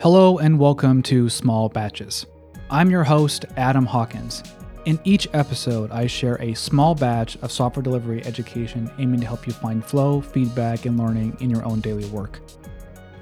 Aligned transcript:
Hello 0.00 0.38
and 0.38 0.60
welcome 0.60 1.02
to 1.02 1.28
Small 1.28 1.68
Batches. 1.68 2.24
I'm 2.70 2.88
your 2.88 3.02
host, 3.02 3.46
Adam 3.56 3.84
Hawkins. 3.84 4.44
In 4.84 5.00
each 5.02 5.26
episode, 5.32 5.90
I 5.90 6.06
share 6.06 6.40
a 6.40 6.54
small 6.54 6.94
batch 6.94 7.36
of 7.38 7.50
software 7.50 7.82
delivery 7.82 8.24
education 8.24 8.88
aiming 9.00 9.18
to 9.18 9.26
help 9.26 9.44
you 9.44 9.52
find 9.52 9.84
flow, 9.84 10.20
feedback, 10.20 10.86
and 10.86 10.96
learning 10.96 11.36
in 11.40 11.50
your 11.50 11.64
own 11.64 11.80
daily 11.80 12.08
work. 12.10 12.38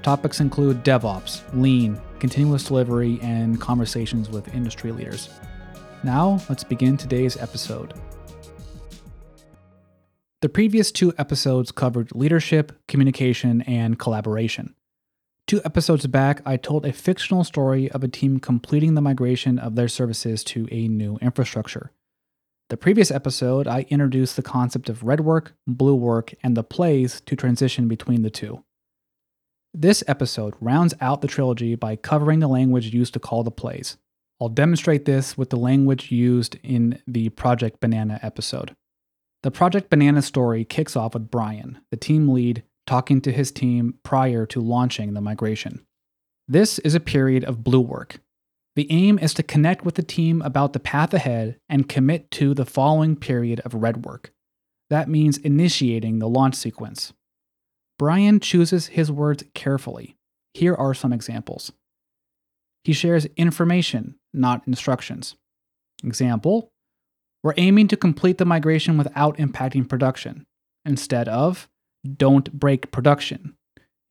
Topics 0.03 0.39
include 0.39 0.83
DevOps, 0.83 1.41
Lean, 1.59 1.99
continuous 2.19 2.65
delivery, 2.65 3.17
and 3.23 3.59
conversations 3.59 4.29
with 4.29 4.53
industry 4.53 4.91
leaders. 4.91 5.29
Now, 6.03 6.39
let's 6.47 6.63
begin 6.63 6.95
today's 6.95 7.37
episode. 7.37 7.95
The 10.41 10.49
previous 10.49 10.91
two 10.91 11.11
episodes 11.17 11.71
covered 11.71 12.13
leadership, 12.13 12.71
communication, 12.87 13.63
and 13.63 13.97
collaboration. 13.97 14.75
Two 15.47 15.61
episodes 15.63 16.05
back, 16.07 16.41
I 16.45 16.57
told 16.57 16.85
a 16.85 16.91
fictional 16.91 17.45
story 17.45 17.89
of 17.91 18.03
a 18.03 18.09
team 18.09 18.37
completing 18.37 18.95
the 18.95 19.01
migration 19.01 19.57
of 19.57 19.75
their 19.75 19.87
services 19.87 20.43
to 20.43 20.67
a 20.69 20.89
new 20.89 21.17
infrastructure. 21.21 21.93
The 22.69 22.75
previous 22.75 23.11
episode, 23.11 23.65
I 23.65 23.85
introduced 23.89 24.35
the 24.35 24.41
concept 24.41 24.89
of 24.89 25.03
red 25.03 25.21
work, 25.21 25.53
blue 25.65 25.95
work, 25.95 26.33
and 26.43 26.57
the 26.57 26.65
plays 26.65 27.21
to 27.21 27.37
transition 27.37 27.87
between 27.87 28.23
the 28.23 28.29
two. 28.29 28.65
This 29.73 30.03
episode 30.05 30.53
rounds 30.59 30.93
out 30.99 31.21
the 31.21 31.29
trilogy 31.29 31.75
by 31.75 31.95
covering 31.95 32.41
the 32.41 32.49
language 32.49 32.93
used 32.93 33.13
to 33.13 33.19
call 33.21 33.43
the 33.43 33.49
plays. 33.49 33.95
I'll 34.41 34.49
demonstrate 34.49 35.05
this 35.05 35.37
with 35.37 35.49
the 35.49 35.55
language 35.55 36.11
used 36.11 36.57
in 36.61 37.01
the 37.07 37.29
Project 37.29 37.79
Banana 37.79 38.19
episode. 38.21 38.75
The 39.43 39.51
Project 39.51 39.89
Banana 39.89 40.21
story 40.23 40.65
kicks 40.65 40.97
off 40.97 41.13
with 41.13 41.31
Brian, 41.31 41.79
the 41.89 41.95
team 41.95 42.27
lead, 42.27 42.63
talking 42.87 43.21
to 43.21 43.31
his 43.31 43.51
team 43.51 43.99
prior 44.03 44.45
to 44.47 44.61
launching 44.61 45.13
the 45.13 45.21
migration. 45.21 45.85
This 46.47 46.79
is 46.79 46.95
a 46.95 46.99
period 46.99 47.43
of 47.43 47.63
blue 47.63 47.81
work. 47.81 48.21
The 48.75 48.87
aim 48.89 49.19
is 49.19 49.33
to 49.35 49.43
connect 49.43 49.83
with 49.83 49.95
the 49.95 50.03
team 50.03 50.41
about 50.41 50.73
the 50.73 50.79
path 50.79 51.13
ahead 51.13 51.59
and 51.67 51.89
commit 51.89 52.31
to 52.31 52.53
the 52.53 52.65
following 52.65 53.15
period 53.15 53.59
of 53.61 53.73
red 53.73 54.05
work. 54.05 54.31
That 54.89 55.09
means 55.09 55.37
initiating 55.37 56.19
the 56.19 56.29
launch 56.29 56.55
sequence. 56.55 57.13
Brian 57.99 58.39
chooses 58.39 58.87
his 58.87 59.11
words 59.11 59.43
carefully. 59.53 60.15
Here 60.53 60.75
are 60.75 60.93
some 60.93 61.11
examples. 61.11 61.71
He 62.83 62.93
shares 62.93 63.25
information, 63.35 64.15
not 64.33 64.65
instructions. 64.65 65.35
Example 66.03 66.71
We're 67.43 67.55
aiming 67.57 67.89
to 67.89 67.97
complete 67.97 68.37
the 68.37 68.45
migration 68.45 68.97
without 68.97 69.37
impacting 69.37 69.89
production, 69.89 70.45
instead 70.85 71.27
of 71.27 71.67
don't 72.03 72.51
break 72.53 72.91
production. 72.91 73.55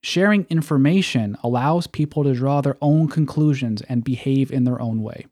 Sharing 0.02 0.46
information 0.50 1.36
allows 1.42 1.86
people 1.86 2.24
to 2.24 2.34
draw 2.34 2.60
their 2.60 2.76
own 2.80 3.08
conclusions 3.08 3.82
and 3.82 4.04
behave 4.04 4.52
in 4.52 4.64
their 4.64 4.80
own 4.80 5.02
way. 5.02 5.26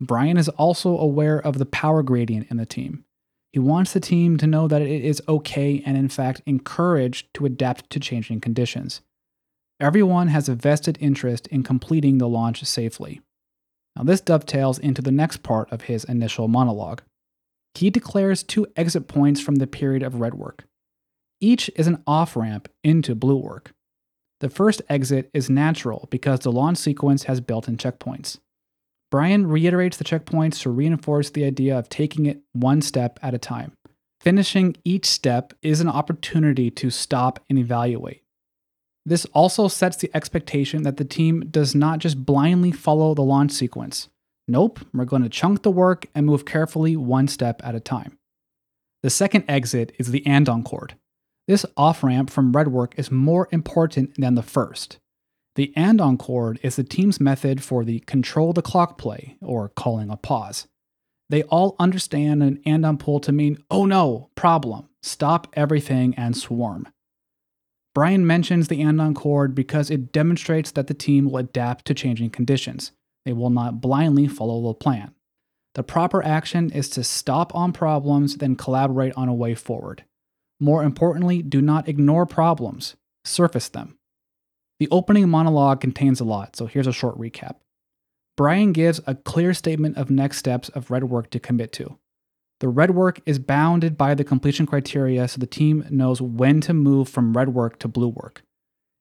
Brian 0.00 0.36
is 0.36 0.48
also 0.48 0.96
aware 0.96 1.38
of 1.38 1.58
the 1.58 1.66
power 1.66 2.02
gradient 2.02 2.50
in 2.50 2.56
the 2.56 2.66
team. 2.66 3.04
He 3.52 3.58
wants 3.58 3.92
the 3.92 4.00
team 4.00 4.38
to 4.38 4.46
know 4.46 4.68
that 4.68 4.82
it 4.82 5.04
is 5.04 5.22
okay 5.28 5.82
and, 5.84 5.96
in 5.96 6.08
fact, 6.08 6.42
encouraged 6.46 7.32
to 7.34 7.46
adapt 7.46 7.90
to 7.90 8.00
changing 8.00 8.40
conditions. 8.40 9.02
Everyone 9.80 10.28
has 10.28 10.48
a 10.48 10.54
vested 10.54 10.98
interest 11.00 11.46
in 11.48 11.62
completing 11.62 12.18
the 12.18 12.28
launch 12.28 12.64
safely. 12.64 13.20
Now, 13.96 14.04
this 14.04 14.20
dovetails 14.20 14.78
into 14.78 15.02
the 15.02 15.10
next 15.10 15.42
part 15.42 15.70
of 15.72 15.82
his 15.82 16.04
initial 16.04 16.48
monologue. 16.48 17.02
He 17.74 17.90
declares 17.90 18.42
two 18.42 18.66
exit 18.76 19.08
points 19.08 19.40
from 19.40 19.56
the 19.56 19.66
period 19.66 20.02
of 20.02 20.20
red 20.20 20.34
work. 20.34 20.64
Each 21.40 21.70
is 21.74 21.86
an 21.86 22.02
off 22.06 22.36
ramp 22.36 22.68
into 22.84 23.14
blue 23.14 23.36
work. 23.36 23.72
The 24.40 24.50
first 24.50 24.82
exit 24.88 25.30
is 25.32 25.48
natural 25.48 26.08
because 26.10 26.40
the 26.40 26.52
launch 26.52 26.78
sequence 26.78 27.24
has 27.24 27.40
built 27.40 27.68
in 27.68 27.76
checkpoints. 27.76 28.38
Brian 29.10 29.46
reiterates 29.46 29.96
the 29.96 30.04
checkpoints 30.04 30.60
to 30.62 30.70
reinforce 30.70 31.30
the 31.30 31.44
idea 31.44 31.78
of 31.78 31.88
taking 31.88 32.26
it 32.26 32.40
one 32.52 32.80
step 32.80 33.18
at 33.22 33.34
a 33.34 33.38
time. 33.38 33.72
Finishing 34.20 34.76
each 34.84 35.06
step 35.06 35.52
is 35.62 35.80
an 35.80 35.88
opportunity 35.88 36.70
to 36.70 36.90
stop 36.90 37.40
and 37.48 37.58
evaluate. 37.58 38.22
This 39.06 39.24
also 39.26 39.66
sets 39.66 39.96
the 39.96 40.10
expectation 40.14 40.82
that 40.82 40.98
the 40.98 41.04
team 41.04 41.48
does 41.50 41.74
not 41.74 41.98
just 41.98 42.24
blindly 42.26 42.70
follow 42.70 43.14
the 43.14 43.22
launch 43.22 43.52
sequence. 43.52 44.08
Nope, 44.46 44.80
we're 44.92 45.06
going 45.06 45.22
to 45.22 45.28
chunk 45.28 45.62
the 45.62 45.70
work 45.70 46.06
and 46.14 46.26
move 46.26 46.44
carefully 46.44 46.96
one 46.96 47.28
step 47.28 47.60
at 47.64 47.74
a 47.74 47.80
time. 47.80 48.18
The 49.02 49.10
second 49.10 49.44
exit 49.48 49.92
is 49.98 50.10
the 50.10 50.26
andon 50.26 50.62
cord. 50.62 50.96
This 51.50 51.66
off 51.76 52.04
ramp 52.04 52.30
from 52.30 52.52
Redwork 52.52 52.92
is 52.96 53.10
more 53.10 53.48
important 53.50 54.14
than 54.16 54.36
the 54.36 54.42
first. 54.42 55.00
The 55.56 55.76
andon 55.76 56.16
cord 56.16 56.60
is 56.62 56.76
the 56.76 56.84
team's 56.84 57.18
method 57.18 57.60
for 57.60 57.82
the 57.82 57.98
control 58.06 58.52
the 58.52 58.62
clock 58.62 58.98
play, 58.98 59.36
or 59.42 59.70
calling 59.70 60.10
a 60.10 60.16
pause. 60.16 60.68
They 61.28 61.42
all 61.42 61.74
understand 61.80 62.44
an 62.44 62.62
andon 62.64 62.98
pull 62.98 63.18
to 63.18 63.32
mean, 63.32 63.58
oh 63.68 63.84
no, 63.84 64.30
problem, 64.36 64.90
stop 65.02 65.48
everything 65.54 66.14
and 66.14 66.36
swarm. 66.36 66.86
Brian 67.96 68.24
mentions 68.24 68.68
the 68.68 68.80
andon 68.80 69.14
cord 69.14 69.52
because 69.52 69.90
it 69.90 70.12
demonstrates 70.12 70.70
that 70.70 70.86
the 70.86 70.94
team 70.94 71.24
will 71.24 71.38
adapt 71.38 71.84
to 71.86 71.94
changing 71.94 72.30
conditions. 72.30 72.92
They 73.24 73.32
will 73.32 73.50
not 73.50 73.80
blindly 73.80 74.28
follow 74.28 74.68
the 74.68 74.74
plan. 74.74 75.14
The 75.74 75.82
proper 75.82 76.24
action 76.24 76.70
is 76.70 76.88
to 76.90 77.02
stop 77.02 77.52
on 77.56 77.72
problems, 77.72 78.36
then 78.36 78.54
collaborate 78.54 79.14
on 79.16 79.28
a 79.28 79.34
way 79.34 79.56
forward. 79.56 80.04
More 80.60 80.84
importantly, 80.84 81.42
do 81.42 81.62
not 81.62 81.88
ignore 81.88 82.26
problems, 82.26 82.94
surface 83.24 83.68
them. 83.68 83.96
The 84.78 84.88
opening 84.90 85.28
monologue 85.28 85.80
contains 85.80 86.20
a 86.20 86.24
lot, 86.24 86.54
so 86.54 86.66
here's 86.66 86.86
a 86.86 86.92
short 86.92 87.18
recap. 87.18 87.56
Brian 88.36 88.72
gives 88.72 89.00
a 89.06 89.14
clear 89.14 89.52
statement 89.52 89.96
of 89.96 90.10
next 90.10 90.38
steps 90.38 90.68
of 90.70 90.90
red 90.90 91.04
work 91.04 91.30
to 91.30 91.40
commit 91.40 91.72
to. 91.72 91.98
The 92.60 92.68
red 92.68 92.90
work 92.92 93.20
is 93.24 93.38
bounded 93.38 93.96
by 93.96 94.14
the 94.14 94.24
completion 94.24 94.66
criteria 94.66 95.26
so 95.28 95.38
the 95.38 95.46
team 95.46 95.84
knows 95.90 96.20
when 96.20 96.60
to 96.62 96.74
move 96.74 97.08
from 97.08 97.36
red 97.36 97.50
work 97.50 97.78
to 97.80 97.88
blue 97.88 98.08
work. 98.08 98.42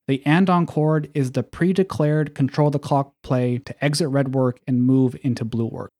The 0.08 0.26
andon 0.26 0.66
cord 0.66 1.12
is 1.14 1.34
the 1.34 1.44
pre 1.44 1.72
declared 1.74 2.34
control 2.34 2.72
the 2.72 2.80
clock 2.80 3.14
play 3.22 3.60
to 3.60 3.86
exit 3.86 4.08
red 4.10 4.34
work 4.34 4.60
and 4.66 4.82
move 4.82 5.16
into 5.22 5.46
blue 5.46 5.68
work. 5.68 5.92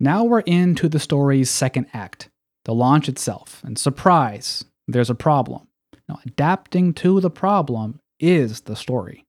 Now 0.00 0.24
we're 0.24 0.40
into 0.40 0.88
the 0.88 0.98
story's 0.98 1.50
second 1.50 1.86
act, 1.92 2.30
the 2.64 2.74
launch 2.74 3.08
itself. 3.08 3.62
And 3.64 3.78
surprise, 3.78 4.64
there's 4.88 5.10
a 5.10 5.14
problem. 5.14 5.68
Now, 6.08 6.18
adapting 6.26 6.94
to 6.94 7.20
the 7.20 7.30
problem 7.30 8.00
is 8.18 8.62
the 8.62 8.74
story. 8.74 9.26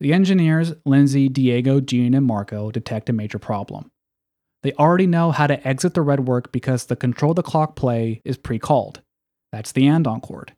The 0.00 0.12
engineers, 0.12 0.74
Lindsay, 0.84 1.28
Diego, 1.28 1.80
Jean, 1.80 2.14
and 2.14 2.26
Marco, 2.26 2.70
detect 2.70 3.08
a 3.08 3.12
major 3.12 3.38
problem. 3.38 3.90
They 4.62 4.72
already 4.72 5.06
know 5.06 5.30
how 5.30 5.46
to 5.46 5.66
exit 5.66 5.94
the 5.94 6.02
red 6.02 6.26
work 6.26 6.50
because 6.50 6.86
the 6.86 6.96
control 6.96 7.34
the 7.34 7.42
clock 7.42 7.76
play 7.76 8.20
is 8.24 8.36
pre 8.36 8.58
called. 8.58 9.02
That's 9.52 9.72
the 9.72 9.86
andon 9.86 10.20
cord. 10.20 10.52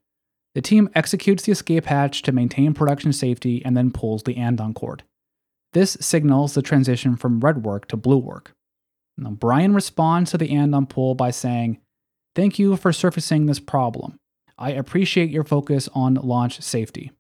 The 0.54 0.62
team 0.62 0.88
executes 0.94 1.43
the 1.43 1.53
escape 1.53 1.84
hatch 1.84 2.22
to 2.22 2.33
maintain 2.33 2.72
production 2.72 3.12
safety 3.12 3.62
and 3.65 3.77
then 3.77 3.91
pulls 3.91 4.22
the 4.22 4.38
andon 4.38 4.72
cord. 4.72 5.03
This 5.75 5.98
signals 6.00 6.54
the 6.54 6.62
transition 6.62 7.16
from 7.16 7.41
red 7.41 7.65
work 7.65 7.88
to 7.88 7.97
blue 7.97 8.16
work. 8.16 8.53
Now, 9.19 9.31
Brian 9.31 9.75
responds 9.75 10.31
to 10.31 10.38
the 10.38 10.50
andon 10.50 10.87
pull 10.87 11.15
by 11.15 11.31
saying, 11.31 11.78
Thank 12.36 12.58
you 12.58 12.76
for 12.76 12.92
surfacing 12.92 13.47
this 13.47 13.58
problem. 13.58 14.19
I 14.58 14.72
appreciate 14.72 15.30
your 15.30 15.42
focus 15.42 15.88
on 15.94 16.16
launch 16.16 16.60
safety. 16.60 17.10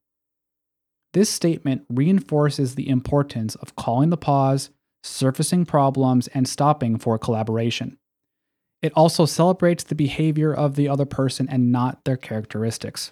This 1.14 1.30
statement 1.30 1.86
reinforces 1.88 2.74
the 2.74 2.90
importance 2.90 3.54
of 3.54 3.74
calling 3.76 4.10
the 4.10 4.18
pause, 4.18 4.68
surfacing 5.02 5.64
problems, 5.64 6.28
and 6.28 6.46
stopping 6.46 6.98
for 6.98 7.18
collaboration. 7.18 7.96
It 8.82 8.92
also 8.94 9.24
celebrates 9.24 9.84
the 9.84 9.94
behavior 9.94 10.52
of 10.52 10.76
the 10.76 10.86
other 10.86 11.06
person 11.06 11.48
and 11.48 11.72
not 11.72 12.04
their 12.04 12.18
characteristics. 12.18 13.10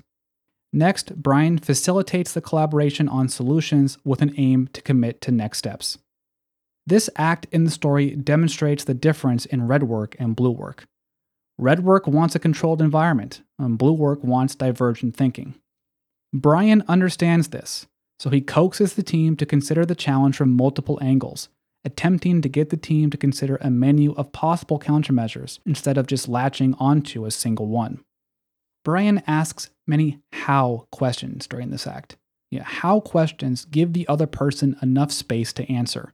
Next, 0.74 1.16
Brian 1.16 1.56
facilitates 1.56 2.34
the 2.34 2.42
collaboration 2.42 3.08
on 3.08 3.30
solutions 3.30 3.96
with 4.04 4.20
an 4.20 4.34
aim 4.36 4.68
to 4.74 4.82
commit 4.82 5.22
to 5.22 5.32
next 5.32 5.56
steps. 5.56 5.96
This 6.86 7.08
act 7.16 7.46
in 7.50 7.64
the 7.64 7.70
story 7.70 8.14
demonstrates 8.14 8.84
the 8.84 8.92
difference 8.92 9.46
in 9.46 9.66
red 9.66 9.84
work 9.84 10.16
and 10.18 10.36
blue 10.36 10.50
work. 10.50 10.84
Red 11.58 11.84
work 11.84 12.06
wants 12.06 12.34
a 12.34 12.40
controlled 12.40 12.82
environment, 12.82 13.42
and 13.58 13.78
blue 13.78 13.92
work 13.92 14.24
wants 14.24 14.54
divergent 14.54 15.16
thinking. 15.16 15.54
Brian 16.32 16.82
understands 16.88 17.48
this, 17.48 17.86
so 18.18 18.30
he 18.30 18.40
coaxes 18.40 18.94
the 18.94 19.02
team 19.04 19.36
to 19.36 19.46
consider 19.46 19.86
the 19.86 19.94
challenge 19.94 20.36
from 20.36 20.56
multiple 20.56 20.98
angles, 21.00 21.48
attempting 21.84 22.42
to 22.42 22.48
get 22.48 22.70
the 22.70 22.76
team 22.76 23.10
to 23.10 23.16
consider 23.16 23.56
a 23.60 23.70
menu 23.70 24.12
of 24.14 24.32
possible 24.32 24.80
countermeasures 24.80 25.60
instead 25.64 25.96
of 25.96 26.08
just 26.08 26.28
latching 26.28 26.74
onto 26.74 27.24
a 27.24 27.30
single 27.30 27.68
one. 27.68 28.02
Brian 28.84 29.22
asks 29.26 29.70
many 29.86 30.18
how 30.32 30.86
questions 30.90 31.46
during 31.46 31.70
this 31.70 31.86
act. 31.86 32.16
Yeah, 32.50 32.64
how 32.64 33.00
questions 33.00 33.64
give 33.64 33.92
the 33.92 34.06
other 34.08 34.26
person 34.26 34.76
enough 34.82 35.10
space 35.12 35.52
to 35.54 35.72
answer. 35.72 36.12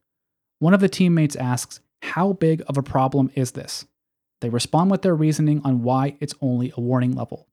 One 0.59 0.75
of 0.75 0.81
the 0.81 0.89
teammates 0.89 1.37
asks, 1.37 1.81
How 2.03 2.35
big 2.35 2.63
of 2.67 2.77
a 2.77 2.83
problem 2.83 3.31
is 3.35 3.53
this? 3.53 3.87
They 4.41 4.49
respond 4.49 4.91
with 4.91 5.03
their 5.03 5.15
reasoning 5.15 5.61
on 5.65 5.83
why 5.83 6.17
it's 6.21 6.35
only 6.41 6.73
a 6.77 6.81
warning 6.81 7.15
level. 7.15 7.47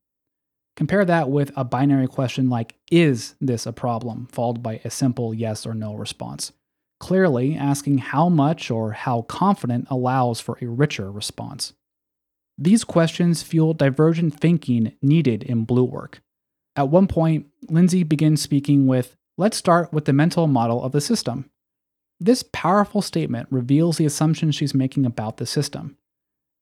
Compare 0.75 1.05
that 1.05 1.29
with 1.29 1.51
a 1.55 1.63
binary 1.63 2.07
question 2.07 2.49
like, 2.49 2.75
Is 2.91 3.35
this 3.41 3.65
a 3.65 3.73
problem? 3.73 4.27
followed 4.31 4.61
by 4.61 4.79
a 4.83 4.89
simple 4.89 5.33
yes 5.33 5.65
or 5.65 5.73
no 5.73 5.95
response. 5.95 6.51
Clearly, 6.99 7.55
asking 7.55 7.99
how 7.99 8.29
much 8.29 8.71
or 8.71 8.91
how 8.91 9.23
confident 9.23 9.87
allows 9.89 10.39
for 10.39 10.57
a 10.61 10.67
richer 10.67 11.11
response. 11.11 11.73
These 12.57 12.83
questions 12.83 13.43
fuel 13.43 13.73
divergent 13.73 14.39
thinking 14.39 14.93
needed 15.01 15.43
in 15.43 15.63
Blue 15.63 15.83
work. 15.83 16.21
At 16.75 16.89
one 16.89 17.07
point, 17.07 17.47
Lindsay 17.69 18.03
begins 18.03 18.41
speaking 18.41 18.87
with, 18.87 19.15
Let's 19.37 19.57
start 19.57 19.93
with 19.93 20.05
the 20.05 20.13
mental 20.13 20.47
model 20.47 20.83
of 20.83 20.91
the 20.91 21.01
system. 21.01 21.49
This 22.19 22.43
powerful 22.51 23.03
statement 23.03 23.47
reveals 23.51 23.97
the 23.97 24.05
assumptions 24.05 24.55
she's 24.55 24.73
making 24.73 25.05
about 25.05 25.37
the 25.37 25.45
system. 25.45 25.97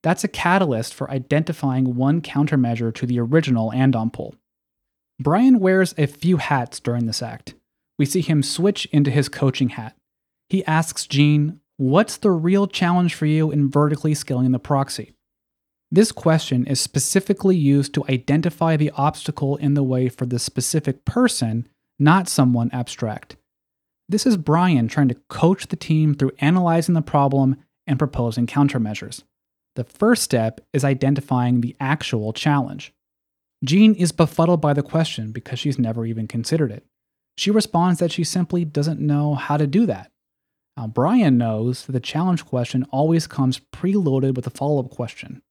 That's 0.06 0.24
a 0.24 0.28
catalyst 0.28 0.94
for 0.94 1.10
identifying 1.10 1.96
one 1.96 2.22
countermeasure 2.22 2.94
to 2.94 3.08
the 3.08 3.20
original 3.20 3.74
andon 3.74 4.12
pull. 4.12 4.36
Brian 5.20 5.60
wears 5.60 5.96
a 5.98 6.06
few 6.06 6.38
hats 6.38 6.80
during 6.80 7.08
this 7.08 7.24
act. 7.24 7.56
We 7.98 8.06
see 8.06 8.22
him 8.22 8.44
switch 8.44 8.86
into 8.92 9.10
his 9.10 9.30
coaching 9.30 9.70
hat. 9.70 9.96
He 10.48 10.64
asks 10.66 11.08
Jean, 11.08 11.60
What's 11.78 12.18
the 12.18 12.30
real 12.30 12.68
challenge 12.68 13.16
for 13.16 13.26
you 13.26 13.50
in 13.50 13.72
vertically 13.72 14.14
scaling 14.14 14.52
the 14.52 14.60
proxy? 14.60 15.16
This 15.90 16.12
question 16.12 16.68
is 16.68 16.80
specifically 16.80 17.58
used 17.58 17.96
to 17.96 18.06
identify 18.08 18.78
the 18.78 18.92
obstacle 18.92 19.56
in 19.58 19.74
the 19.74 19.82
way 19.82 20.08
for 20.08 20.28
the 20.28 20.38
specific 20.38 21.04
person, 21.06 21.68
not 21.98 22.30
someone 22.30 22.70
abstract. 22.72 23.38
This 24.08 24.28
is 24.28 24.38
Brian 24.38 24.88
trying 24.88 25.08
to 25.08 25.18
coach 25.30 25.66
the 25.66 25.76
team 25.76 26.14
through 26.14 26.34
analyzing 26.38 26.94
the 26.94 27.02
problem 27.02 27.56
and 27.88 27.98
proposing 27.98 28.46
countermeasures. 28.46 29.24
The 29.76 29.84
first 29.84 30.24
step 30.24 30.62
is 30.74 30.84
identifying 30.84 31.62
the 31.62 31.76
actual 31.80 32.34
challenge. 32.34 32.94
Jean 33.64 33.94
is 33.96 34.12
befuddled 34.12 34.62
by 34.62 34.74
the 34.74 34.84
question 34.84 35.32
because 35.32 35.60
she's 35.60 35.80
never 35.80 36.06
even 36.06 36.28
considered 36.28 36.72
it. 36.72 36.86
She 37.38 37.52
responds 37.52 38.00
that 38.00 38.12
she 38.12 38.24
simply 38.24 38.64
doesn't 38.64 39.00
know 39.00 39.36
how 39.36 39.58
to 39.58 39.68
do 39.68 39.86
that. 39.86 40.12
Now, 40.78 40.88
Brian 40.88 41.38
knows 41.38 41.86
that 41.86 41.94
the 41.94 42.00
challenge 42.00 42.46
question 42.46 42.86
always 42.92 43.28
comes 43.28 43.60
preloaded 43.74 44.36
with 44.36 44.48
a 44.48 44.50
follow 44.50 44.80
up 44.80 44.92
question 44.92 45.42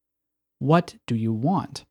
What 0.59 0.97
do 1.06 1.15
you 1.15 1.32
want? 1.32 1.85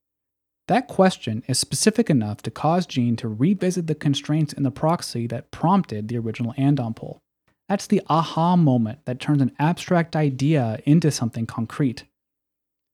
That 0.68 0.88
question 0.88 1.44
is 1.48 1.60
specific 1.60 2.10
enough 2.10 2.42
to 2.44 2.52
cause 2.52 2.86
Jean 2.86 3.16
to 3.18 3.28
revisit 3.28 3.88
the 3.88 3.96
constraints 3.96 4.54
in 4.54 4.64
the 4.64 4.72
proxy 4.72 5.28
that 5.28 5.52
prompted 5.52 6.08
the 6.08 6.18
original 6.18 6.54
andon 6.58 6.94
pull. 6.94 7.20
That's 7.68 7.88
the 7.88 8.02
aha 8.08 8.56
moment 8.56 9.00
that 9.06 9.20
turns 9.20 9.42
an 9.42 9.52
abstract 9.60 10.16
idea 10.16 10.80
into 10.86 11.12
something 11.12 11.46
concrete. 11.46 12.06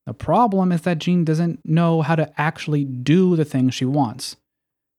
The 0.05 0.13
problem 0.13 0.71
is 0.71 0.81
that 0.81 0.99
Jean 0.99 1.23
doesn't 1.23 1.59
know 1.65 2.01
how 2.01 2.15
to 2.15 2.31
actually 2.39 2.83
do 2.83 3.35
the 3.35 3.45
thing 3.45 3.69
she 3.69 3.85
wants. 3.85 4.37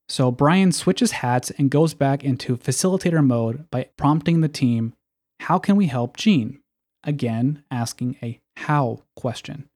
So 0.09 0.31
Brian 0.31 0.73
switches 0.73 1.13
hats 1.13 1.51
and 1.53 1.71
goes 1.71 1.95
back 1.95 2.25
into 2.25 2.57
facilitator 2.57 3.25
mode 3.25 3.71
by 3.71 3.89
prompting 3.97 4.41
the 4.41 4.49
team, 4.49 4.95
How 5.41 5.59
can 5.59 5.77
we 5.77 5.87
help 5.87 6.17
Jean? 6.17 6.61
Again, 7.05 7.63
asking 7.71 8.17
a 8.23 8.41
how 8.57 9.03
question. 9.17 9.69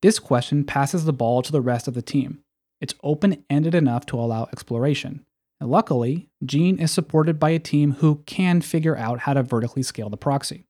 This 0.00 0.18
question 0.18 0.64
passes 0.64 1.04
the 1.04 1.12
ball 1.12 1.42
to 1.42 1.52
the 1.52 1.60
rest 1.60 1.88
of 1.88 1.94
the 1.94 2.02
team. 2.02 2.40
It's 2.80 2.94
open 3.02 3.44
ended 3.48 3.74
enough 3.74 4.06
to 4.06 4.18
allow 4.18 4.48
exploration. 4.52 5.24
Luckily, 5.60 6.28
Jean 6.44 6.78
is 6.78 6.90
supported 6.90 7.38
by 7.38 7.50
a 7.50 7.58
team 7.58 7.92
who 7.92 8.16
can 8.26 8.60
figure 8.60 8.96
out 8.96 9.20
how 9.20 9.34
to 9.34 9.42
vertically 9.42 9.82
scale 9.82 10.10
the 10.10 10.16
proxy. 10.16 10.64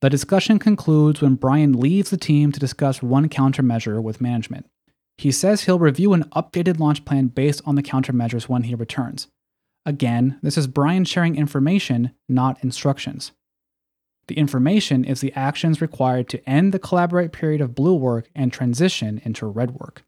The 0.00 0.10
discussion 0.10 0.58
concludes 0.58 1.20
when 1.20 1.34
Brian 1.34 1.78
leaves 1.78 2.10
the 2.10 2.16
team 2.16 2.52
to 2.52 2.60
discuss 2.60 3.02
one 3.02 3.28
countermeasure 3.28 4.02
with 4.02 4.20
management. 4.20 4.66
He 5.18 5.30
says 5.30 5.64
he'll 5.64 5.78
review 5.78 6.14
an 6.14 6.24
updated 6.34 6.78
launch 6.78 7.04
plan 7.04 7.26
based 7.26 7.60
on 7.66 7.74
the 7.74 7.82
countermeasures 7.82 8.48
when 8.48 8.62
he 8.62 8.74
returns. 8.74 9.28
Again, 9.84 10.38
this 10.42 10.56
is 10.56 10.66
Brian 10.66 11.04
sharing 11.04 11.36
information, 11.36 12.12
not 12.28 12.62
instructions. 12.64 13.32
The 14.28 14.38
information 14.38 15.04
is 15.04 15.20
the 15.20 15.34
actions 15.34 15.82
required 15.82 16.28
to 16.30 16.48
end 16.48 16.72
the 16.72 16.78
collaborate 16.78 17.32
period 17.32 17.60
of 17.60 17.74
blue 17.74 17.94
work 17.94 18.30
and 18.34 18.50
transition 18.50 19.20
into 19.24 19.44
red 19.44 19.72
work. 19.72 20.04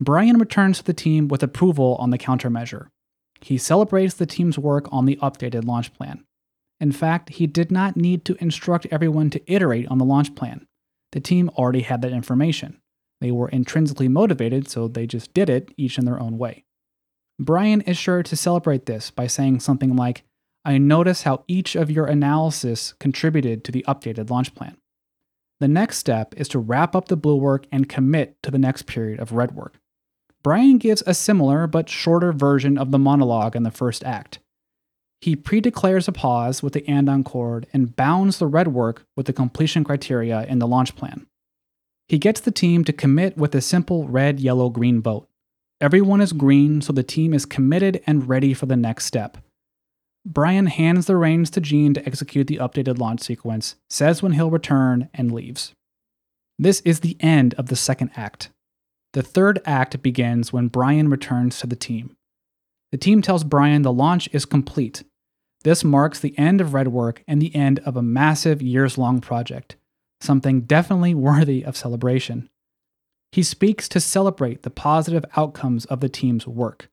Brian 0.00 0.38
returns 0.38 0.78
to 0.78 0.84
the 0.84 0.94
team 0.94 1.28
with 1.28 1.42
approval 1.42 1.96
on 1.98 2.10
the 2.10 2.18
countermeasure. 2.18 2.88
He 3.40 3.58
celebrates 3.58 4.14
the 4.14 4.26
team's 4.26 4.58
work 4.58 4.88
on 4.90 5.04
the 5.04 5.16
updated 5.16 5.64
launch 5.66 5.92
plan. 5.92 6.24
In 6.82 6.90
fact, 6.90 7.30
he 7.30 7.46
did 7.46 7.70
not 7.70 7.96
need 7.96 8.24
to 8.24 8.36
instruct 8.42 8.88
everyone 8.90 9.30
to 9.30 9.52
iterate 9.52 9.86
on 9.86 9.98
the 9.98 10.04
launch 10.04 10.34
plan. 10.34 10.66
The 11.12 11.20
team 11.20 11.48
already 11.50 11.82
had 11.82 12.02
that 12.02 12.10
information. 12.10 12.80
They 13.20 13.30
were 13.30 13.48
intrinsically 13.48 14.08
motivated, 14.08 14.68
so 14.68 14.88
they 14.88 15.06
just 15.06 15.32
did 15.32 15.48
it, 15.48 15.72
each 15.76 15.96
in 15.96 16.06
their 16.06 16.18
own 16.18 16.38
way. 16.38 16.64
Brian 17.38 17.82
is 17.82 17.96
sure 17.96 18.24
to 18.24 18.34
celebrate 18.34 18.86
this 18.86 19.12
by 19.12 19.28
saying 19.28 19.60
something 19.60 19.94
like, 19.94 20.24
I 20.64 20.78
notice 20.78 21.22
how 21.22 21.44
each 21.46 21.76
of 21.76 21.88
your 21.88 22.06
analysis 22.06 22.94
contributed 22.98 23.62
to 23.62 23.70
the 23.70 23.84
updated 23.86 24.28
launch 24.28 24.52
plan. 24.56 24.76
The 25.60 25.68
next 25.68 25.98
step 25.98 26.34
is 26.36 26.48
to 26.48 26.58
wrap 26.58 26.96
up 26.96 27.06
the 27.06 27.16
blue 27.16 27.36
work 27.36 27.66
and 27.70 27.88
commit 27.88 28.42
to 28.42 28.50
the 28.50 28.58
next 28.58 28.88
period 28.88 29.20
of 29.20 29.30
red 29.30 29.52
work. 29.52 29.78
Brian 30.42 30.78
gives 30.78 31.04
a 31.06 31.14
similar 31.14 31.68
but 31.68 31.88
shorter 31.88 32.32
version 32.32 32.76
of 32.76 32.90
the 32.90 32.98
monologue 32.98 33.54
in 33.54 33.62
the 33.62 33.70
first 33.70 34.02
act. 34.02 34.40
He 35.22 35.36
pre-declares 35.36 36.08
a 36.08 36.12
pause 36.12 36.64
with 36.64 36.72
the 36.72 36.86
andon 36.88 37.22
cord 37.22 37.68
and 37.72 37.94
bounds 37.94 38.38
the 38.38 38.48
red 38.48 38.68
work 38.68 39.06
with 39.16 39.26
the 39.26 39.32
completion 39.32 39.84
criteria 39.84 40.44
in 40.46 40.58
the 40.58 40.66
launch 40.66 40.96
plan. 40.96 41.28
He 42.08 42.18
gets 42.18 42.40
the 42.40 42.50
team 42.50 42.84
to 42.84 42.92
commit 42.92 43.38
with 43.38 43.54
a 43.54 43.60
simple 43.60 44.08
red, 44.08 44.40
yellow, 44.40 44.68
green 44.68 45.00
vote. 45.00 45.28
Everyone 45.80 46.20
is 46.20 46.32
green, 46.32 46.80
so 46.80 46.92
the 46.92 47.04
team 47.04 47.32
is 47.32 47.46
committed 47.46 48.02
and 48.04 48.28
ready 48.28 48.52
for 48.52 48.66
the 48.66 48.76
next 48.76 49.04
step. 49.04 49.38
Brian 50.26 50.66
hands 50.66 51.06
the 51.06 51.16
reins 51.16 51.50
to 51.50 51.60
Jean 51.60 51.94
to 51.94 52.04
execute 52.04 52.48
the 52.48 52.56
updated 52.56 52.98
launch 52.98 53.20
sequence, 53.20 53.76
says 53.88 54.24
when 54.24 54.32
he'll 54.32 54.50
return, 54.50 55.08
and 55.14 55.30
leaves. 55.30 55.72
This 56.58 56.80
is 56.80 56.98
the 56.98 57.16
end 57.20 57.54
of 57.54 57.66
the 57.66 57.76
second 57.76 58.10
act. 58.16 58.50
The 59.12 59.22
third 59.22 59.60
act 59.64 60.02
begins 60.02 60.52
when 60.52 60.66
Brian 60.66 61.08
returns 61.08 61.60
to 61.60 61.68
the 61.68 61.76
team. 61.76 62.16
The 62.90 62.98
team 62.98 63.22
tells 63.22 63.44
Brian 63.44 63.82
the 63.82 63.92
launch 63.92 64.28
is 64.32 64.44
complete 64.44 65.04
this 65.62 65.84
marks 65.84 66.20
the 66.20 66.36
end 66.38 66.60
of 66.60 66.74
Red 66.74 66.88
Work 66.88 67.22
and 67.26 67.40
the 67.40 67.54
end 67.54 67.78
of 67.80 67.96
a 67.96 68.02
massive 68.02 68.60
years 68.60 68.98
long 68.98 69.20
project, 69.20 69.76
something 70.20 70.62
definitely 70.62 71.14
worthy 71.14 71.64
of 71.64 71.76
celebration. 71.76 72.48
He 73.32 73.42
speaks 73.42 73.88
to 73.88 74.00
celebrate 74.00 74.62
the 74.62 74.70
positive 74.70 75.24
outcomes 75.36 75.84
of 75.86 76.00
the 76.00 76.08
team's 76.08 76.46
work. 76.46 76.90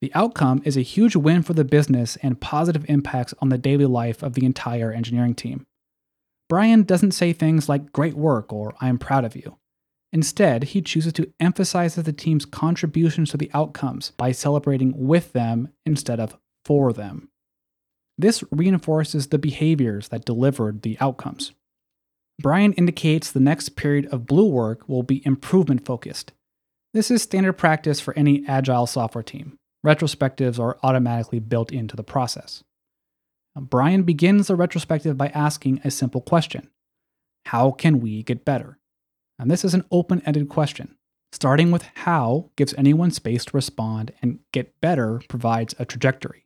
The 0.00 0.12
outcome 0.14 0.62
is 0.64 0.76
a 0.76 0.82
huge 0.82 1.14
win 1.14 1.42
for 1.42 1.52
the 1.52 1.64
business 1.64 2.16
and 2.22 2.40
positive 2.40 2.84
impacts 2.88 3.34
on 3.40 3.50
the 3.50 3.58
daily 3.58 3.86
life 3.86 4.22
of 4.22 4.32
the 4.32 4.46
entire 4.46 4.92
engineering 4.92 5.34
team. 5.34 5.66
Brian 6.48 6.82
doesn't 6.82 7.12
say 7.12 7.32
things 7.32 7.68
like 7.68 7.92
great 7.92 8.14
work 8.14 8.52
or 8.52 8.74
I 8.80 8.88
am 8.88 8.98
proud 8.98 9.24
of 9.24 9.36
you. 9.36 9.58
Instead, 10.12 10.64
he 10.64 10.82
chooses 10.82 11.12
to 11.12 11.32
emphasize 11.38 11.94
the 11.94 12.12
team's 12.12 12.44
contributions 12.44 13.30
to 13.30 13.36
the 13.36 13.50
outcomes 13.54 14.10
by 14.16 14.32
celebrating 14.32 14.92
with 15.06 15.32
them 15.32 15.68
instead 15.86 16.18
of 16.18 16.36
for 16.64 16.92
them. 16.92 17.29
This 18.20 18.44
reinforces 18.50 19.28
the 19.28 19.38
behaviors 19.38 20.08
that 20.08 20.26
delivered 20.26 20.82
the 20.82 20.98
outcomes. 21.00 21.52
Brian 22.38 22.74
indicates 22.74 23.32
the 23.32 23.40
next 23.40 23.76
period 23.76 24.12
of 24.12 24.26
blue 24.26 24.46
work 24.46 24.86
will 24.86 25.02
be 25.02 25.24
improvement 25.24 25.86
focused. 25.86 26.32
This 26.92 27.10
is 27.10 27.22
standard 27.22 27.54
practice 27.54 27.98
for 27.98 28.12
any 28.18 28.44
agile 28.46 28.86
software 28.86 29.22
team. 29.22 29.56
Retrospectives 29.86 30.58
are 30.58 30.78
automatically 30.82 31.38
built 31.38 31.72
into 31.72 31.96
the 31.96 32.02
process. 32.02 32.62
Brian 33.58 34.02
begins 34.02 34.48
the 34.48 34.54
retrospective 34.54 35.16
by 35.16 35.28
asking 35.28 35.80
a 35.82 35.90
simple 35.90 36.20
question 36.20 36.68
How 37.46 37.70
can 37.70 38.00
we 38.00 38.22
get 38.22 38.44
better? 38.44 38.78
And 39.38 39.50
this 39.50 39.64
is 39.64 39.72
an 39.72 39.86
open 39.90 40.20
ended 40.26 40.50
question. 40.50 40.96
Starting 41.32 41.70
with 41.70 41.84
how 41.94 42.50
gives 42.56 42.74
anyone 42.76 43.12
space 43.12 43.46
to 43.46 43.56
respond, 43.56 44.12
and 44.20 44.40
get 44.52 44.78
better 44.82 45.22
provides 45.26 45.74
a 45.78 45.86
trajectory. 45.86 46.44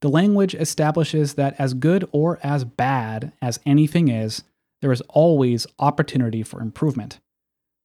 The 0.00 0.08
language 0.08 0.54
establishes 0.54 1.34
that 1.34 1.56
as 1.58 1.74
good 1.74 2.08
or 2.12 2.38
as 2.42 2.64
bad 2.64 3.32
as 3.42 3.58
anything 3.66 4.08
is, 4.08 4.44
there 4.80 4.92
is 4.92 5.00
always 5.08 5.66
opportunity 5.78 6.42
for 6.42 6.60
improvement. 6.60 7.18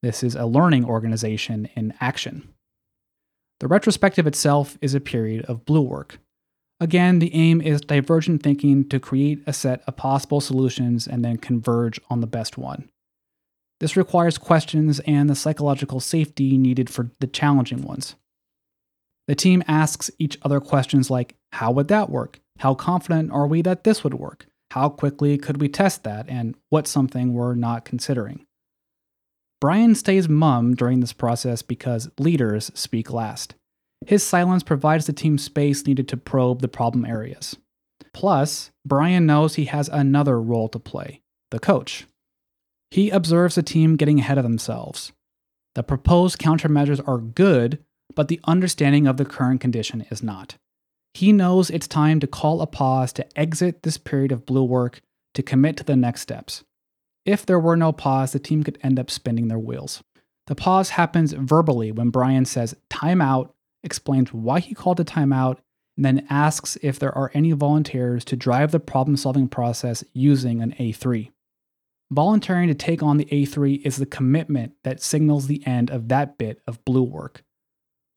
This 0.03 0.21
is 0.21 0.35
a 0.35 0.45
learning 0.45 0.85
organization 0.85 1.69
in 1.75 1.93
action. 1.99 2.49
The 3.59 3.67
retrospective 3.67 4.27
itself 4.27 4.77
is 4.81 4.93
a 4.93 4.99
period 4.99 5.45
of 5.45 5.65
blue 5.65 5.81
work. 5.81 6.19
Again, 6.79 7.19
the 7.19 7.33
aim 7.33 7.61
is 7.61 7.81
divergent 7.81 8.43
thinking 8.43 8.87
to 8.89 8.99
create 8.99 9.41
a 9.47 9.53
set 9.53 9.81
of 9.87 9.95
possible 9.95 10.41
solutions 10.41 11.07
and 11.07 11.23
then 11.23 11.37
converge 11.37 11.99
on 12.09 12.19
the 12.19 12.27
best 12.27 12.57
one. 12.57 12.89
This 13.79 13.95
requires 13.95 14.37
questions 14.37 14.99
and 15.01 15.29
the 15.29 15.35
psychological 15.35 15.99
safety 15.99 16.57
needed 16.57 16.89
for 16.89 17.09
the 17.19 17.27
challenging 17.27 17.81
ones. 17.81 18.15
The 19.27 19.35
team 19.35 19.63
asks 19.67 20.11
each 20.19 20.37
other 20.41 20.59
questions 20.59 21.09
like 21.09 21.35
How 21.53 21.71
would 21.71 21.87
that 21.89 22.09
work? 22.09 22.39
How 22.59 22.73
confident 22.73 23.31
are 23.31 23.45
we 23.45 23.61
that 23.61 23.83
this 23.83 24.03
would 24.03 24.15
work? 24.15 24.47
How 24.71 24.89
quickly 24.89 25.37
could 25.37 25.61
we 25.61 25.69
test 25.69 26.03
that? 26.03 26.25
And 26.27 26.55
what's 26.69 26.89
something 26.89 27.31
we're 27.31 27.53
not 27.53 27.85
considering? 27.85 28.47
Brian 29.61 29.93
stays 29.93 30.27
mum 30.27 30.73
during 30.73 30.99
this 30.99 31.13
process 31.13 31.61
because 31.61 32.09
leaders 32.17 32.71
speak 32.73 33.13
last. 33.13 33.53
His 34.07 34.23
silence 34.23 34.63
provides 34.63 35.05
the 35.05 35.13
team 35.13 35.37
space 35.37 35.85
needed 35.85 36.07
to 36.07 36.17
probe 36.17 36.61
the 36.61 36.67
problem 36.67 37.05
areas. 37.05 37.55
Plus, 38.15 38.71
Brian 38.83 39.27
knows 39.27 39.53
he 39.53 39.65
has 39.65 39.87
another 39.89 40.41
role 40.41 40.69
to 40.69 40.79
play 40.79 41.21
the 41.51 41.59
coach. 41.59 42.07
He 42.89 43.11
observes 43.11 43.53
the 43.55 43.63
team 43.63 43.95
getting 43.95 44.19
ahead 44.19 44.39
of 44.39 44.43
themselves. 44.43 45.11
The 45.75 45.83
proposed 45.83 46.39
countermeasures 46.39 47.07
are 47.07 47.19
good, 47.19 47.77
but 48.15 48.27
the 48.27 48.41
understanding 48.45 49.05
of 49.05 49.17
the 49.17 49.25
current 49.25 49.61
condition 49.61 50.05
is 50.09 50.23
not. 50.23 50.55
He 51.13 51.31
knows 51.31 51.69
it's 51.69 51.87
time 51.87 52.19
to 52.21 52.27
call 52.27 52.61
a 52.61 52.67
pause 52.67 53.13
to 53.13 53.39
exit 53.39 53.83
this 53.83 53.97
period 53.97 54.31
of 54.31 54.45
blue 54.45 54.63
work 54.63 55.01
to 55.35 55.43
commit 55.43 55.77
to 55.77 55.83
the 55.83 55.95
next 55.95 56.21
steps. 56.21 56.63
If 57.25 57.45
there 57.45 57.59
were 57.59 57.77
no 57.77 57.91
pause, 57.91 58.31
the 58.31 58.39
team 58.39 58.63
could 58.63 58.79
end 58.81 58.99
up 58.99 59.11
spinning 59.11 59.47
their 59.47 59.59
wheels. 59.59 60.03
The 60.47 60.55
pause 60.55 60.91
happens 60.91 61.31
verbally 61.33 61.91
when 61.91 62.09
Brian 62.09 62.45
says 62.45 62.75
timeout, 62.89 63.51
explains 63.83 64.33
why 64.33 64.59
he 64.59 64.73
called 64.73 64.99
a 64.99 65.05
timeout, 65.05 65.59
and 65.95 66.03
then 66.03 66.25
asks 66.29 66.77
if 66.81 66.97
there 66.99 67.15
are 67.15 67.31
any 67.33 67.51
volunteers 67.51 68.25
to 68.25 68.35
drive 68.35 68.71
the 68.71 68.79
problem 68.79 69.15
solving 69.15 69.47
process 69.47 70.03
using 70.13 70.61
an 70.61 70.73
A3. 70.79 71.29
Volunteering 72.11 72.67
to 72.67 72.73
take 72.73 73.01
on 73.01 73.17
the 73.17 73.25
A3 73.25 73.85
is 73.85 73.97
the 73.97 74.05
commitment 74.05 74.73
that 74.83 75.01
signals 75.01 75.47
the 75.47 75.65
end 75.65 75.89
of 75.89 76.09
that 76.09 76.37
bit 76.37 76.61
of 76.67 76.83
blue 76.85 77.03
work. 77.03 77.43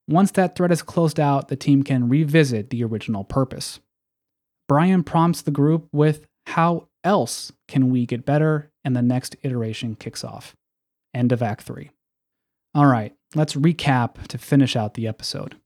Once 0.09 0.31
that 0.31 0.55
thread 0.55 0.71
is 0.71 0.83
closed 0.83 1.19
out, 1.19 1.49
the 1.49 1.57
team 1.57 1.83
can 1.83 2.09
revisit 2.09 2.71
the 2.71 2.85
original 2.85 3.25
purpose. 3.25 3.81
Brian 4.69 5.03
prompts 5.03 5.43
the 5.43 5.51
group 5.51 5.89
with 5.93 6.27
how 6.47 6.89
else 7.03 7.53
can 7.67 7.91
we 7.91 8.07
get 8.07 8.25
better? 8.25 8.71
And 8.85 8.95
the 8.95 9.03
next 9.03 9.37
iteration 9.43 9.97
kicks 9.97 10.23
off. 10.23 10.55
End 11.13 11.33
of 11.33 11.43
Act 11.43 11.63
3. 11.63 11.91
All 12.75 12.87
right, 12.87 13.15
let's 13.35 13.55
recap 13.55 14.27
to 14.29 14.39
finish 14.39 14.77
out 14.77 14.95
the 14.95 15.09
episode. 15.09 15.57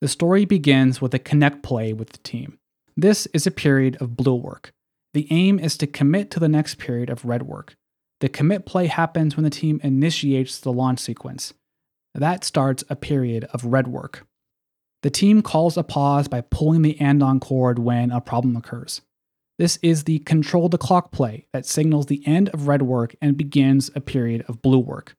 The 0.00 0.08
story 0.08 0.44
begins 0.44 1.00
with 1.00 1.14
a 1.14 1.18
connect 1.18 1.62
play 1.62 1.92
with 1.92 2.10
the 2.10 2.18
team. 2.18 2.58
This 2.96 3.26
is 3.32 3.46
a 3.46 3.50
period 3.50 3.96
of 4.00 4.16
blue 4.16 4.34
work. 4.34 4.72
The 5.14 5.26
aim 5.30 5.58
is 5.58 5.78
to 5.78 5.86
commit 5.86 6.30
to 6.32 6.40
the 6.40 6.48
next 6.48 6.78
period 6.78 7.10
of 7.10 7.24
red 7.24 7.42
work. 7.44 7.74
The 8.20 8.28
commit 8.28 8.66
play 8.66 8.86
happens 8.86 9.36
when 9.36 9.44
the 9.44 9.50
team 9.50 9.80
initiates 9.82 10.60
the 10.60 10.72
launch 10.72 11.00
sequence. 11.00 11.54
That 12.16 12.44
starts 12.44 12.82
a 12.88 12.96
period 12.96 13.44
of 13.52 13.66
red 13.66 13.88
work. 13.88 14.26
The 15.02 15.10
team 15.10 15.42
calls 15.42 15.76
a 15.76 15.82
pause 15.82 16.28
by 16.28 16.40
pulling 16.40 16.82
the 16.82 16.98
andon 16.98 17.40
cord 17.40 17.78
when 17.78 18.10
a 18.10 18.20
problem 18.20 18.56
occurs. 18.56 19.02
This 19.58 19.78
is 19.82 20.04
the 20.04 20.18
control 20.20 20.68
the 20.68 20.78
clock 20.78 21.12
play 21.12 21.46
that 21.52 21.66
signals 21.66 22.06
the 22.06 22.26
end 22.26 22.48
of 22.50 22.68
red 22.68 22.82
work 22.82 23.14
and 23.20 23.36
begins 23.36 23.90
a 23.94 24.00
period 24.00 24.44
of 24.48 24.62
blue 24.62 24.78
work. 24.78 25.14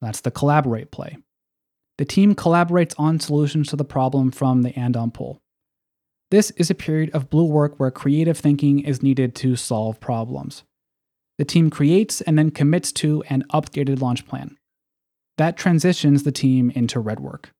That's 0.00 0.20
the 0.20 0.30
collaborate 0.30 0.90
play. 0.90 1.18
The 1.98 2.04
team 2.04 2.34
collaborates 2.34 2.94
on 2.98 3.20
solutions 3.20 3.68
to 3.68 3.76
the 3.76 3.84
problem 3.84 4.30
from 4.30 4.62
the 4.62 4.76
andon 4.78 5.10
pull. 5.10 5.40
This 6.30 6.50
is 6.52 6.70
a 6.70 6.74
period 6.74 7.10
of 7.10 7.30
blue 7.30 7.44
work 7.44 7.78
where 7.78 7.90
creative 7.90 8.38
thinking 8.38 8.80
is 8.80 9.02
needed 9.02 9.34
to 9.36 9.56
solve 9.56 10.00
problems. 10.00 10.64
The 11.38 11.44
team 11.44 11.70
creates 11.70 12.20
and 12.20 12.38
then 12.38 12.50
commits 12.50 12.92
to 12.92 13.22
an 13.28 13.44
updated 13.52 14.00
launch 14.00 14.26
plan. 14.26 14.56
That 15.40 15.56
transitions 15.56 16.24
the 16.24 16.32
team 16.32 16.70
into 16.74 17.00
red 17.00 17.18
work. 17.18 17.52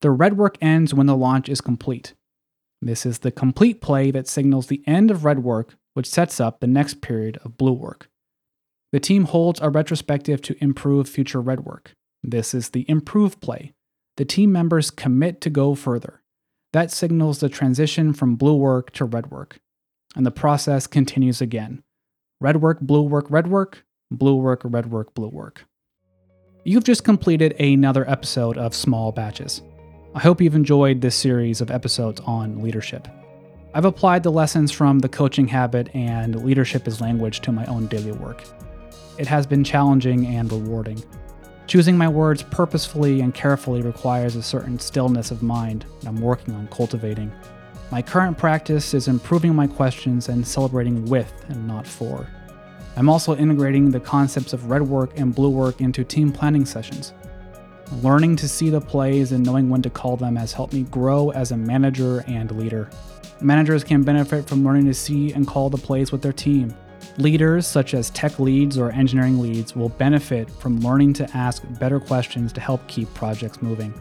The 0.00 0.10
red 0.10 0.38
work 0.38 0.56
ends 0.62 0.94
when 0.94 1.04
the 1.04 1.14
launch 1.14 1.50
is 1.50 1.60
complete. 1.60 2.14
This 2.80 3.04
is 3.04 3.18
the 3.18 3.30
complete 3.30 3.82
play 3.82 4.10
that 4.10 4.26
signals 4.26 4.68
the 4.68 4.82
end 4.86 5.10
of 5.10 5.26
red 5.26 5.40
work, 5.40 5.74
which 5.92 6.08
sets 6.08 6.40
up 6.40 6.60
the 6.60 6.66
next 6.66 7.02
period 7.02 7.38
of 7.44 7.58
blue 7.58 7.74
work. 7.74 8.08
The 8.90 9.00
team 9.00 9.26
holds 9.26 9.60
a 9.60 9.68
retrospective 9.68 10.40
to 10.40 10.56
improve 10.64 11.10
future 11.10 11.42
red 11.42 11.66
work. 11.66 11.92
This 12.22 12.54
is 12.54 12.70
the 12.70 12.86
improve 12.88 13.38
play. 13.42 13.74
The 14.16 14.24
team 14.24 14.50
members 14.50 14.90
commit 14.90 15.42
to 15.42 15.50
go 15.50 15.74
further. 15.74 16.22
That 16.72 16.90
signals 16.90 17.40
the 17.40 17.50
transition 17.50 18.14
from 18.14 18.36
blue 18.36 18.56
work 18.56 18.92
to 18.92 19.04
red 19.04 19.30
work. 19.30 19.58
And 20.16 20.24
the 20.24 20.30
process 20.30 20.86
continues 20.86 21.42
again. 21.42 21.82
Red 22.40 22.62
work, 22.62 22.80
blue 22.80 23.02
work, 23.02 23.26
red 23.28 23.46
work, 23.46 23.84
blue 24.10 24.36
work, 24.36 24.62
red 24.64 24.90
work, 24.90 25.12
blue 25.12 25.28
work. 25.28 25.66
You've 26.64 26.84
just 26.84 27.04
completed 27.04 27.54
another 27.60 28.08
episode 28.10 28.58
of 28.58 28.74
Small 28.74 29.12
Batches. 29.12 29.62
I 30.14 30.18
hope 30.18 30.40
you've 30.40 30.56
enjoyed 30.56 31.00
this 31.00 31.14
series 31.14 31.60
of 31.60 31.70
episodes 31.70 32.20
on 32.26 32.60
leadership. 32.62 33.06
I've 33.74 33.84
applied 33.84 34.24
the 34.24 34.32
lessons 34.32 34.72
from 34.72 34.98
the 34.98 35.08
coaching 35.08 35.46
habit 35.46 35.88
and 35.94 36.44
leadership 36.44 36.88
is 36.88 37.00
language 37.00 37.40
to 37.42 37.52
my 37.52 37.64
own 37.66 37.86
daily 37.86 38.10
work. 38.10 38.42
It 39.18 39.28
has 39.28 39.46
been 39.46 39.62
challenging 39.62 40.26
and 40.26 40.50
rewarding. 40.50 41.02
Choosing 41.68 41.96
my 41.96 42.08
words 42.08 42.42
purposefully 42.42 43.20
and 43.20 43.32
carefully 43.32 43.80
requires 43.80 44.34
a 44.34 44.42
certain 44.42 44.80
stillness 44.80 45.30
of 45.30 45.44
mind 45.44 45.86
that 46.00 46.08
I'm 46.08 46.20
working 46.20 46.54
on 46.54 46.66
cultivating. 46.68 47.30
My 47.92 48.02
current 48.02 48.36
practice 48.36 48.94
is 48.94 49.06
improving 49.06 49.54
my 49.54 49.68
questions 49.68 50.28
and 50.28 50.46
celebrating 50.46 51.04
with 51.06 51.32
and 51.48 51.68
not 51.68 51.86
for. 51.86 52.26
I'm 52.98 53.08
also 53.08 53.36
integrating 53.36 53.92
the 53.92 54.00
concepts 54.00 54.52
of 54.52 54.68
red 54.68 54.82
work 54.82 55.16
and 55.16 55.32
blue 55.32 55.50
work 55.50 55.80
into 55.80 56.02
team 56.02 56.32
planning 56.32 56.66
sessions. 56.66 57.12
Learning 58.02 58.34
to 58.34 58.48
see 58.48 58.70
the 58.70 58.80
plays 58.80 59.30
and 59.30 59.46
knowing 59.46 59.70
when 59.70 59.82
to 59.82 59.88
call 59.88 60.16
them 60.16 60.34
has 60.34 60.52
helped 60.52 60.72
me 60.72 60.82
grow 60.82 61.30
as 61.30 61.52
a 61.52 61.56
manager 61.56 62.24
and 62.26 62.50
leader. 62.58 62.90
Managers 63.40 63.84
can 63.84 64.02
benefit 64.02 64.48
from 64.48 64.64
learning 64.64 64.86
to 64.86 64.94
see 64.94 65.32
and 65.32 65.46
call 65.46 65.70
the 65.70 65.78
plays 65.78 66.10
with 66.10 66.22
their 66.22 66.32
team. 66.32 66.74
Leaders, 67.18 67.68
such 67.68 67.94
as 67.94 68.10
tech 68.10 68.40
leads 68.40 68.76
or 68.76 68.90
engineering 68.90 69.38
leads, 69.38 69.76
will 69.76 69.90
benefit 69.90 70.50
from 70.50 70.80
learning 70.80 71.12
to 71.12 71.36
ask 71.36 71.62
better 71.78 72.00
questions 72.00 72.52
to 72.52 72.60
help 72.60 72.84
keep 72.88 73.14
projects 73.14 73.62
moving. 73.62 73.94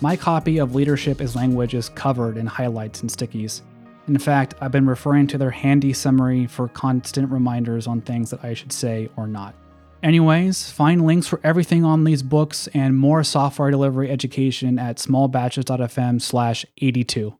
My 0.00 0.16
copy 0.16 0.56
of 0.56 0.74
Leadership 0.74 1.20
Is 1.20 1.36
Language 1.36 1.74
is 1.74 1.90
covered 1.90 2.38
in 2.38 2.46
highlights 2.46 3.02
and 3.02 3.10
stickies. 3.10 3.60
In 4.08 4.18
fact, 4.18 4.54
I've 4.60 4.72
been 4.72 4.86
referring 4.86 5.26
to 5.28 5.38
their 5.38 5.50
handy 5.50 5.92
summary 5.92 6.46
for 6.46 6.66
constant 6.68 7.30
reminders 7.30 7.86
on 7.86 8.00
things 8.00 8.30
that 8.30 8.42
I 8.42 8.54
should 8.54 8.72
say 8.72 9.10
or 9.16 9.26
not. 9.26 9.54
Anyways, 10.02 10.70
find 10.70 11.04
links 11.04 11.26
for 11.26 11.40
everything 11.44 11.84
on 11.84 12.04
these 12.04 12.22
books 12.22 12.68
and 12.68 12.96
more 12.96 13.22
software 13.22 13.70
delivery 13.70 14.10
education 14.10 14.78
at 14.78 14.96
smallbatches.fm 14.96 16.22
slash 16.22 16.64
82. 16.80 17.36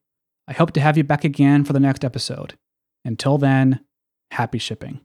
I 0.47 0.53
hope 0.53 0.73
to 0.73 0.81
have 0.81 0.97
you 0.97 1.05
back 1.05 1.25
again 1.25 1.65
for 1.65 1.73
the 1.73 1.81
next 1.81 2.05
episode. 2.05 2.55
Until 3.05 3.39
then, 3.39 3.81
happy 4.33 4.59
shipping. 4.59 5.01